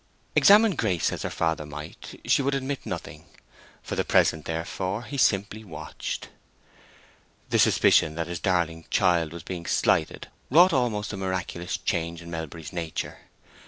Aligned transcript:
Examine 0.35 0.73
Grace 0.75 1.11
as 1.11 1.21
her 1.21 1.29
father 1.29 1.63
might, 1.63 2.19
she 2.25 2.41
would 2.41 2.55
admit 2.55 2.87
nothing. 2.87 3.25
For 3.83 3.95
the 3.95 4.03
present, 4.03 4.45
therefore, 4.45 5.03
he 5.03 5.15
simply 5.15 5.63
watched. 5.63 6.29
The 7.51 7.59
suspicion 7.59 8.15
that 8.15 8.25
his 8.25 8.39
darling 8.39 8.85
child 8.89 9.31
was 9.31 9.43
being 9.43 9.67
slighted 9.67 10.27
wrought 10.49 10.73
almost 10.73 11.13
a 11.13 11.17
miraculous 11.17 11.77
change 11.77 12.19
in 12.23 12.31
Melbury's 12.31 12.73
nature. 12.73 13.19